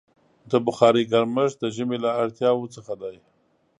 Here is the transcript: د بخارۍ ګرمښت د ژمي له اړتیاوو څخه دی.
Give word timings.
د 0.51 0.53
بخارۍ 0.65 1.03
ګرمښت 1.11 1.57
د 1.59 1.65
ژمي 1.75 1.97
له 2.05 2.09
اړتیاوو 2.23 2.71
څخه 2.75 2.93
دی. 3.01 3.15